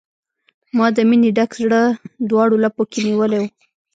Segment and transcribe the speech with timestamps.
[0.77, 1.81] ما د مینې ډک زړه،
[2.29, 3.45] دواړو لپو کې نیولی و